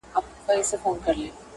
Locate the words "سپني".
0.69-0.99